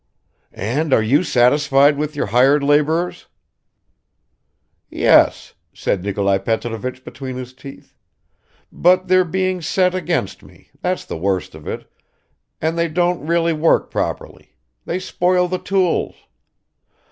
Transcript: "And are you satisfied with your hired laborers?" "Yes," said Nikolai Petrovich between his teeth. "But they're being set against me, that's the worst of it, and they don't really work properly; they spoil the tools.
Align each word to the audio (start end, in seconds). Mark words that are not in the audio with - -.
"And 0.55 0.93
are 0.93 1.03
you 1.03 1.23
satisfied 1.23 1.95
with 1.95 2.15
your 2.15 2.25
hired 2.25 2.63
laborers?" 2.63 3.27
"Yes," 4.89 5.53
said 5.75 6.01
Nikolai 6.01 6.39
Petrovich 6.39 7.03
between 7.05 7.35
his 7.35 7.53
teeth. 7.53 7.93
"But 8.71 9.09
they're 9.09 9.23
being 9.23 9.61
set 9.61 9.93
against 9.93 10.41
me, 10.41 10.71
that's 10.81 11.05
the 11.05 11.17
worst 11.17 11.53
of 11.53 11.67
it, 11.67 11.87
and 12.59 12.79
they 12.79 12.87
don't 12.87 13.27
really 13.27 13.53
work 13.53 13.91
properly; 13.91 14.55
they 14.85 14.97
spoil 14.97 15.47
the 15.47 15.59
tools. 15.59 16.15